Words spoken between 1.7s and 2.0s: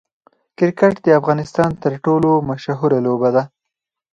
تر